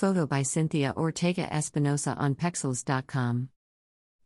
Photo 0.00 0.26
by 0.26 0.40
Cynthia 0.40 0.94
Ortega 0.96 1.52
Espinosa 1.52 2.16
on 2.16 2.34
Pexels.com. 2.34 3.50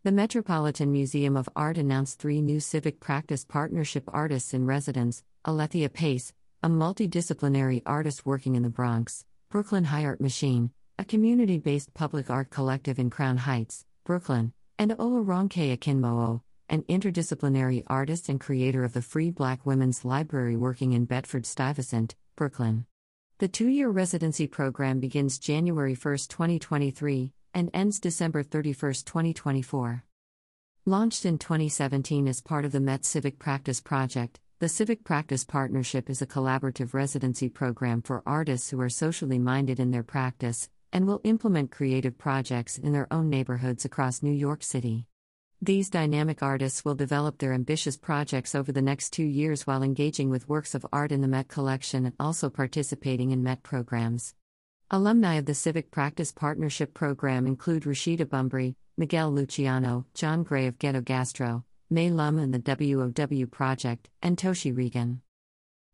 The 0.05 0.13
Metropolitan 0.13 0.93
Museum 0.93 1.37
of 1.37 1.49
Art 1.57 1.79
announced 1.79 2.21
three 2.21 2.41
new 2.41 2.61
civic 2.61 3.01
practice 3.01 3.45
partnership 3.45 4.05
artists 4.07 4.55
in 4.55 4.67
residence 4.67 5.25
Alethea 5.45 5.89
Pace, 5.89 6.33
a 6.63 6.69
multidisciplinary 6.69 7.83
artist 7.85 8.25
working 8.25 8.55
in 8.55 8.63
the 8.63 8.69
Bronx, 8.69 9.25
Brooklyn 9.51 9.83
High 9.83 10.05
Art 10.05 10.21
Machine, 10.21 10.71
a 10.97 11.05
community 11.05 11.59
based 11.59 11.93
public 11.93 12.31
art 12.31 12.51
collective 12.51 13.01
in 13.01 13.11
Crown 13.11 13.39
Heights, 13.39 13.85
Brooklyn, 14.05 14.53
and 14.79 14.93
Olaronke 14.93 15.77
Akinmowo, 15.77 16.43
an 16.69 16.83
interdisciplinary 16.83 17.83
artist 17.89 18.29
and 18.29 18.39
creator 18.39 18.85
of 18.85 18.93
the 18.93 19.03
Free 19.03 19.33
Black 19.33 19.67
Women's 19.67 20.05
Library 20.05 20.57
working 20.57 20.93
in 20.93 21.05
Bedford 21.05 21.45
Stuyvesant, 21.45 22.15
Brooklyn. 22.37 22.87
The 23.39 23.49
two 23.49 23.67
year 23.67 23.91
residency 23.91 24.47
program 24.47 25.01
begins 25.01 25.41
January 25.41 25.97
1, 25.97 26.17
2023, 26.29 27.33
and 27.53 27.69
ends 27.75 27.99
December 27.99 28.45
31, 28.45 28.93
2024. 29.05 30.05
Launched 30.87 31.27
in 31.27 31.39
2017 31.39 32.29
as 32.29 32.41
part 32.41 32.65
of 32.65 32.71
the 32.71 32.79
Met 32.79 33.05
Civic 33.05 33.41
Practice 33.41 33.81
Project, 33.81 34.39
the 34.61 34.69
Civic 34.69 35.03
Practice 35.03 35.45
Partnership 35.45 36.09
is 36.09 36.23
a 36.23 36.29
collaborative 36.29 36.95
residency 36.95 37.49
program 37.49 38.03
for 38.03 38.23
artists 38.25 38.71
who 38.71 38.81
are 38.81 38.89
socially 38.89 39.41
minded 39.41 39.81
in 39.81 39.91
their 39.91 40.05
practice 40.05 40.69
and 40.93 41.05
will 41.05 41.21
implement 41.25 41.73
creative 41.73 42.17
projects 42.17 42.79
in 42.79 42.93
their 42.93 43.13
own 43.13 43.29
neighborhoods 43.29 43.85
across 43.85 44.23
New 44.23 44.31
York 44.31 44.63
City. 44.63 45.07
These 45.63 45.89
dynamic 45.89 46.43
artists 46.43 46.85
will 46.85 46.95
develop 46.95 47.39
their 47.39 47.53
ambitious 47.53 47.97
projects 47.97 48.55
over 48.55 48.73
the 48.73 48.83
next 48.83 49.13
two 49.13 49.25
years 49.25 49.67
while 49.67 49.83
engaging 49.83 50.29
with 50.29 50.49
works 50.49 50.75
of 50.75 50.85
art 50.93 51.13
in 51.13 51.21
the 51.21 51.29
Met 51.29 51.49
collection 51.49 52.05
and 52.05 52.15
also 52.21 52.51
participating 52.51 53.31
in 53.31 53.43
Met 53.43 53.63
programs. 53.63 54.35
Alumni 54.91 55.35
of 55.35 55.47
the 55.47 55.55
Civic 55.55 55.91
Practice 55.91 56.33
Partnership 56.33 56.93
Program 56.93 57.47
include 57.47 57.85
Rashida 57.85 58.27
Bumbray, 58.27 58.75
Miguel 58.99 59.33
Luciano, 59.33 60.05
John 60.13 60.43
Gray 60.43 60.67
of 60.67 60.79
Ghetto 60.79 61.01
Gastro, 61.01 61.65
Mei 61.89 62.11
Lum 62.11 62.39
and 62.39 62.53
the 62.53 62.61
WOW 62.61 63.47
Project, 63.47 64.11
and 64.21 64.37
Toshi 64.37 64.75
Reagon. 64.75 65.21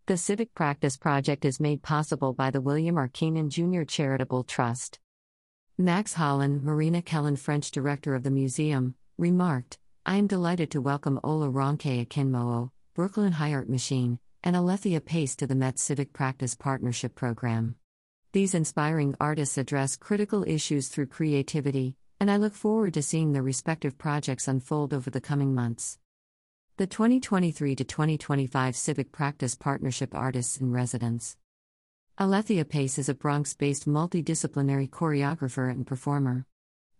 The 0.06 0.16
Civic 0.16 0.54
Practice 0.54 0.96
Project 0.96 1.44
is 1.44 1.60
made 1.60 1.82
possible 1.82 2.32
by 2.32 2.50
the 2.50 2.60
William 2.60 2.98
R. 2.98 3.06
Kenan 3.06 3.50
Jr. 3.50 3.82
Charitable 3.82 4.42
Trust. 4.42 4.98
Max 5.78 6.14
Hollein, 6.14 6.62
Marina 6.62 7.00
Kellen, 7.00 7.36
French 7.36 7.70
director 7.70 8.14
of 8.14 8.22
the 8.24 8.30
museum, 8.30 8.96
remarked, 9.20 9.78
I 10.06 10.16
am 10.16 10.26
delighted 10.26 10.70
to 10.70 10.80
welcome 10.80 11.20
Ola 11.22 11.50
Ronke 11.50 12.06
Akinmowo, 12.06 12.70
Brooklyn 12.94 13.32
High 13.32 13.52
Art 13.52 13.68
Machine, 13.68 14.18
and 14.42 14.56
Alethea 14.56 15.02
Pace 15.02 15.36
to 15.36 15.46
the 15.46 15.54
Met 15.54 15.78
Civic 15.78 16.14
Practice 16.14 16.54
Partnership 16.54 17.14
Program. 17.14 17.74
These 18.32 18.54
inspiring 18.54 19.14
artists 19.20 19.58
address 19.58 19.98
critical 19.98 20.42
issues 20.48 20.88
through 20.88 21.08
creativity, 21.08 21.96
and 22.18 22.30
I 22.30 22.38
look 22.38 22.54
forward 22.54 22.94
to 22.94 23.02
seeing 23.02 23.32
their 23.32 23.42
respective 23.42 23.98
projects 23.98 24.48
unfold 24.48 24.94
over 24.94 25.10
the 25.10 25.20
coming 25.20 25.54
months. 25.54 25.98
The 26.78 26.86
2023 26.86 27.76
to 27.76 27.84
2025 27.84 28.74
Civic 28.74 29.12
Practice 29.12 29.54
Partnership 29.54 30.14
Artists 30.14 30.56
in 30.56 30.72
Residence. 30.72 31.36
Alethea 32.16 32.64
Pace 32.64 32.98
is 32.98 33.10
a 33.10 33.14
Bronx 33.14 33.52
based 33.52 33.86
multidisciplinary 33.86 34.88
choreographer 34.88 35.70
and 35.70 35.86
performer. 35.86 36.46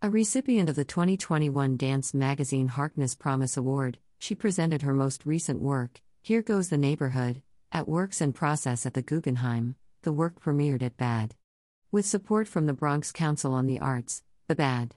A 0.02 0.08
recipient 0.08 0.70
of 0.70 0.76
the 0.76 0.84
2021 0.86 1.76
dance 1.76 2.14
magazine 2.14 2.68
Harkness 2.68 3.14
Promise 3.14 3.58
Award, 3.58 3.98
she 4.18 4.34
presented 4.34 4.80
her 4.80 4.94
most 4.94 5.26
recent 5.26 5.60
work, 5.60 6.00
Here 6.22 6.40
Goes 6.40 6.70
the 6.70 6.78
Neighborhood, 6.78 7.42
at 7.70 7.86
Works 7.86 8.22
in 8.22 8.32
Process 8.32 8.86
at 8.86 8.94
the 8.94 9.02
Guggenheim. 9.02 9.74
The 10.00 10.12
work 10.14 10.40
premiered 10.40 10.82
at 10.82 10.96
BAD. 10.96 11.34
With 11.92 12.06
support 12.06 12.48
from 12.48 12.64
the 12.64 12.72
Bronx 12.72 13.12
Council 13.12 13.52
on 13.52 13.66
the 13.66 13.78
Arts, 13.78 14.22
the 14.48 14.54
BAD. 14.54 14.94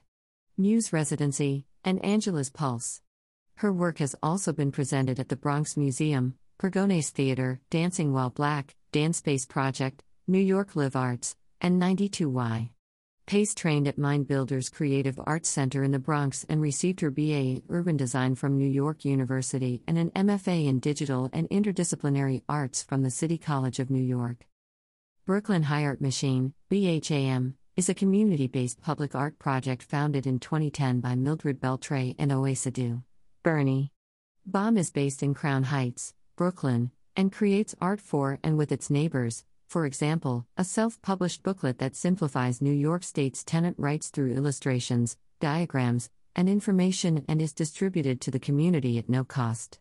Muse 0.56 0.90
Residency, 0.90 1.66
and 1.84 2.02
Angela's 2.02 2.48
Pulse. 2.48 3.02
Her 3.56 3.74
work 3.74 3.98
has 3.98 4.16
also 4.22 4.54
been 4.54 4.72
presented 4.72 5.20
at 5.20 5.28
the 5.28 5.36
Bronx 5.36 5.76
Museum, 5.76 6.38
Pregones 6.58 7.10
Theater, 7.10 7.60
Dancing 7.68 8.14
While 8.14 8.30
Black, 8.30 8.74
Dance 8.90 9.18
Space 9.18 9.44
Project, 9.44 10.02
New 10.26 10.38
York 10.38 10.74
Live 10.74 10.96
Arts, 10.96 11.36
and 11.60 11.78
92Y. 11.78 12.70
Pace 13.26 13.54
trained 13.54 13.88
at 13.88 13.96
Mind 13.96 14.28
Builders 14.28 14.68
Creative 14.68 15.18
Arts 15.24 15.48
Center 15.48 15.82
in 15.82 15.92
the 15.92 15.98
Bronx 15.98 16.44
and 16.46 16.60
received 16.60 17.00
her 17.00 17.10
BA 17.10 17.22
in 17.22 17.62
Urban 17.70 17.96
Design 17.96 18.34
from 18.34 18.58
New 18.58 18.68
York 18.68 19.06
University 19.06 19.82
and 19.88 19.96
an 19.96 20.10
MFA 20.10 20.66
in 20.66 20.78
Digital 20.78 21.30
and 21.32 21.48
Interdisciplinary 21.48 22.42
Arts 22.50 22.82
from 22.82 23.02
the 23.02 23.10
City 23.10 23.38
College 23.38 23.78
of 23.78 23.88
New 23.88 24.02
York. 24.02 24.44
Brooklyn 25.24 25.62
High 25.62 25.84
Art 25.84 26.02
Machine, 26.02 26.52
BHAM, 26.70 27.54
is 27.76 27.88
a 27.88 27.94
community 27.94 28.46
based 28.46 28.82
public 28.82 29.14
art 29.14 29.38
project 29.38 29.82
founded 29.82 30.26
in 30.26 30.38
2010 30.38 31.00
by 31.00 31.14
Mildred 31.14 31.58
Beltre 31.58 32.14
and 32.18 32.30
Oe 32.30 32.52
Sadu. 32.52 33.04
Bernie. 33.42 33.90
BHAM 34.50 34.76
is 34.76 34.90
based 34.90 35.22
in 35.22 35.32
Crown 35.32 35.62
Heights, 35.62 36.12
Brooklyn, 36.36 36.90
and 37.16 37.32
creates 37.32 37.74
art 37.80 38.02
for 38.02 38.38
and 38.44 38.58
with 38.58 38.70
its 38.70 38.90
neighbors, 38.90 39.44
for 39.74 39.86
example, 39.86 40.46
a 40.56 40.62
self 40.62 41.02
published 41.02 41.42
booklet 41.42 41.78
that 41.78 41.96
simplifies 41.96 42.62
New 42.62 42.72
York 42.72 43.02
State's 43.02 43.42
tenant 43.42 43.76
rights 43.76 44.08
through 44.08 44.32
illustrations, 44.32 45.16
diagrams, 45.40 46.10
and 46.36 46.48
information 46.48 47.24
and 47.26 47.42
is 47.42 47.52
distributed 47.52 48.20
to 48.20 48.30
the 48.30 48.38
community 48.38 48.98
at 48.98 49.08
no 49.08 49.24
cost. 49.24 49.80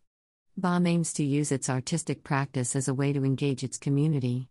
BHAM 0.60 0.88
aims 0.88 1.14
to 1.14 1.24
use 1.24 1.52
its 1.52 1.70
artistic 1.70 2.24
practice 2.24 2.76
as 2.76 2.88
a 2.88 2.94
way 2.96 3.14
to 3.14 3.24
engage 3.24 3.64
its 3.64 3.78
community. 3.78 4.50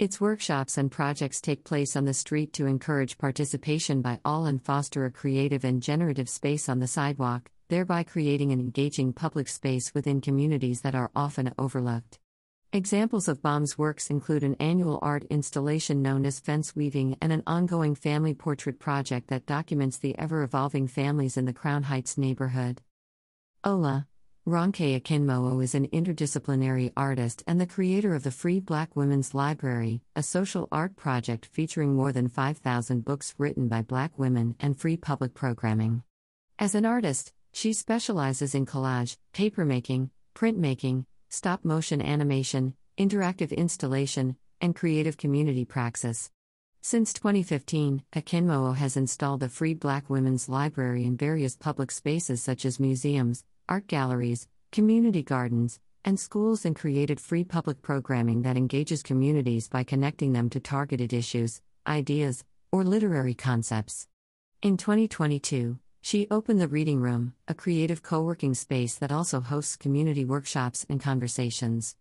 Its 0.00 0.20
workshops 0.20 0.76
and 0.76 0.90
projects 0.90 1.40
take 1.40 1.62
place 1.62 1.94
on 1.94 2.04
the 2.04 2.12
street 2.12 2.52
to 2.54 2.66
encourage 2.66 3.16
participation 3.16 4.02
by 4.02 4.18
all 4.24 4.44
and 4.46 4.60
foster 4.60 5.04
a 5.04 5.10
creative 5.12 5.62
and 5.62 5.84
generative 5.84 6.28
space 6.28 6.68
on 6.68 6.80
the 6.80 6.88
sidewalk, 6.88 7.48
thereby 7.68 8.02
creating 8.02 8.50
an 8.50 8.58
engaging 8.58 9.12
public 9.12 9.46
space 9.46 9.94
within 9.94 10.20
communities 10.20 10.80
that 10.80 10.96
are 10.96 11.12
often 11.14 11.54
overlooked. 11.56 12.18
Examples 12.72 13.26
of 13.26 13.42
BHAM's 13.42 13.76
works 13.76 14.10
include 14.10 14.44
an 14.44 14.54
annual 14.60 15.00
art 15.02 15.24
installation 15.24 16.02
known 16.02 16.24
as 16.24 16.38
Fence 16.38 16.76
Weaving 16.76 17.16
and 17.20 17.32
an 17.32 17.42
ongoing 17.44 17.96
family 17.96 18.32
portrait 18.32 18.78
project 18.78 19.26
that 19.26 19.44
documents 19.44 19.98
the 19.98 20.16
ever 20.16 20.44
evolving 20.44 20.86
families 20.86 21.36
in 21.36 21.46
the 21.46 21.52
Crown 21.52 21.82
Heights 21.82 22.16
neighborhood. 22.16 22.80
Ola 23.64 24.06
Ronke 24.46 25.00
Akinmowo 25.00 25.60
is 25.60 25.74
an 25.74 25.88
interdisciplinary 25.88 26.92
artist 26.96 27.42
and 27.44 27.60
the 27.60 27.66
creator 27.66 28.14
of 28.14 28.22
the 28.22 28.30
Free 28.30 28.60
Black 28.60 28.94
Women's 28.94 29.34
Library, 29.34 30.00
a 30.14 30.22
social 30.22 30.68
art 30.70 30.94
project 30.94 31.46
featuring 31.46 31.96
more 31.96 32.12
than 32.12 32.28
5,000 32.28 33.04
books 33.04 33.34
written 33.36 33.66
by 33.66 33.82
black 33.82 34.16
women 34.16 34.54
and 34.60 34.78
free 34.78 34.96
public 34.96 35.34
programming. 35.34 36.04
As 36.56 36.76
an 36.76 36.86
artist, 36.86 37.32
she 37.52 37.72
specializes 37.72 38.54
in 38.54 38.64
collage, 38.64 39.16
papermaking, 39.34 40.10
printmaking, 40.36 41.04
stop 41.30 41.64
motion 41.64 42.02
animation, 42.02 42.74
interactive 42.98 43.56
installation, 43.56 44.36
and 44.60 44.74
creative 44.74 45.16
community 45.16 45.64
praxis. 45.64 46.28
Since 46.82 47.12
2015, 47.12 48.02
Akinmowo 48.12 48.74
has 48.74 48.96
installed 48.96 49.42
a 49.44 49.48
free 49.48 49.74
Black 49.74 50.10
Women's 50.10 50.48
Library 50.48 51.04
in 51.04 51.16
various 51.16 51.56
public 51.56 51.92
spaces 51.92 52.42
such 52.42 52.64
as 52.64 52.80
museums, 52.80 53.44
art 53.68 53.86
galleries, 53.86 54.48
community 54.72 55.22
gardens, 55.22 55.78
and 56.04 56.18
schools 56.18 56.64
and 56.64 56.74
created 56.74 57.20
free 57.20 57.44
public 57.44 57.80
programming 57.80 58.42
that 58.42 58.56
engages 58.56 59.02
communities 59.02 59.68
by 59.68 59.84
connecting 59.84 60.32
them 60.32 60.50
to 60.50 60.58
targeted 60.58 61.12
issues, 61.12 61.62
ideas, 61.86 62.44
or 62.72 62.82
literary 62.82 63.34
concepts. 63.34 64.08
In 64.62 64.76
2022, 64.76 65.78
she 66.02 66.26
opened 66.30 66.60
the 66.60 66.68
Reading 66.68 67.00
Room, 67.00 67.34
a 67.46 67.54
creative 67.54 68.02
co 68.02 68.22
working 68.22 68.54
space 68.54 68.96
that 68.96 69.12
also 69.12 69.40
hosts 69.40 69.76
community 69.76 70.24
workshops 70.24 70.86
and 70.88 71.00
conversations. 71.00 71.96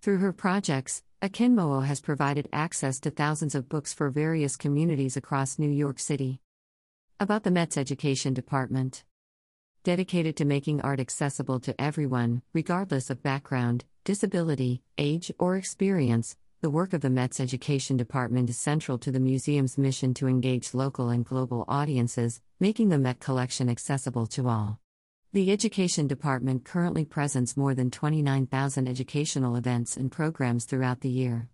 Through 0.00 0.18
her 0.18 0.32
projects, 0.32 1.02
Akinmowo 1.20 1.84
has 1.84 2.00
provided 2.00 2.48
access 2.52 3.00
to 3.00 3.10
thousands 3.10 3.54
of 3.54 3.68
books 3.68 3.92
for 3.92 4.08
various 4.08 4.56
communities 4.56 5.16
across 5.16 5.58
New 5.58 5.70
York 5.70 5.98
City. 5.98 6.40
About 7.18 7.42
the 7.42 7.50
Met's 7.50 7.76
Education 7.76 8.32
Department 8.32 9.04
Dedicated 9.82 10.36
to 10.36 10.44
making 10.44 10.82
art 10.82 11.00
accessible 11.00 11.58
to 11.60 11.78
everyone, 11.80 12.42
regardless 12.52 13.08
of 13.10 13.22
background, 13.22 13.84
disability, 14.04 14.82
age, 14.98 15.32
or 15.38 15.56
experience, 15.56 16.36
the 16.62 16.68
work 16.68 16.92
of 16.92 17.00
the 17.00 17.08
Met's 17.08 17.40
Education 17.40 17.96
Department 17.96 18.50
is 18.50 18.58
central 18.58 18.98
to 18.98 19.10
the 19.10 19.18
museum's 19.18 19.78
mission 19.78 20.12
to 20.12 20.26
engage 20.26 20.74
local 20.74 21.08
and 21.08 21.24
global 21.24 21.64
audiences, 21.68 22.42
making 22.60 22.90
the 22.90 22.98
Met 22.98 23.18
collection 23.18 23.70
accessible 23.70 24.26
to 24.26 24.46
all. 24.46 24.78
The 25.32 25.52
Education 25.52 26.06
Department 26.06 26.66
currently 26.66 27.06
presents 27.06 27.56
more 27.56 27.74
than 27.74 27.90
29,000 27.90 28.88
educational 28.88 29.56
events 29.56 29.96
and 29.96 30.12
programs 30.12 30.66
throughout 30.66 31.00
the 31.00 31.08
year. 31.08 31.48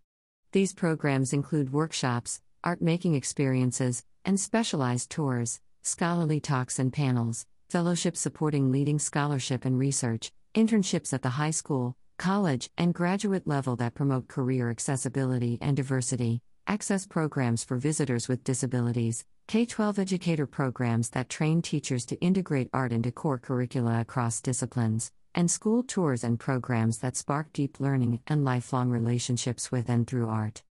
These 0.51 0.75
programs 0.75 1.33
include 1.33 1.73
workshops, 1.73 2.41
art 2.65 2.83
making 2.83 3.15
experiences, 3.15 4.03
and 4.25 4.41
specialized 4.41 5.11
tours, 5.11 5.61
scholarly 5.83 6.41
talks 6.41 6.81
and 6.81 6.93
panels, 6.93 7.47
fellowships 7.71 8.19
supporting 8.19 8.73
leading 8.73 8.99
scholarship 8.99 9.65
and 9.65 9.79
research, 9.79 10.33
internships 10.53 11.13
at 11.13 11.23
the 11.23 11.31
high 11.31 11.53
school, 11.53 11.97
college, 12.17 12.71
and 12.77 12.95
graduate 12.95 13.47
level 13.47 13.77
that 13.77 13.95
promote 13.95 14.29
career 14.29 14.71
accessibility 14.71 15.59
and 15.61 15.77
diversity, 15.77 16.41
access 16.67 17.07
programs 17.07 17.65
for 17.65 17.77
visitors 17.77 18.29
with 18.29 18.45
disabilities, 18.45 19.25
K 19.49 19.65
12 19.67 19.99
educator 19.99 20.47
programs 20.47 21.11
that 21.11 21.29
train 21.29 21.63
teachers 21.63 22.05
to 22.07 22.21
integrate 22.21 22.71
art 22.73 22.93
into 22.93 23.13
core 23.13 23.39
curricula 23.39 24.01
across 24.01 24.41
disciplines, 24.41 25.13
and 25.35 25.51
school 25.51 25.83
tours 25.83 26.25
and 26.25 26.41
programs 26.41 26.99
that 26.99 27.17
spark 27.17 27.53
deep 27.53 27.79
learning 27.79 28.21
and 28.27 28.45
lifelong 28.45 28.91
relationships 28.91 29.71
with 29.71 29.89
and 29.89 30.07
through 30.07 30.29
art. 30.29 30.63